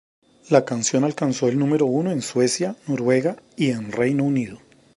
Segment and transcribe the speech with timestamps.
[0.49, 4.57] La canción alcanzó el número uno en Suecia, Noruega y en Reino Unido.